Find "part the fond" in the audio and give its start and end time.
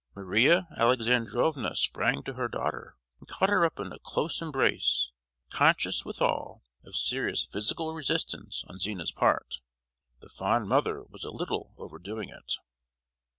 9.11-10.67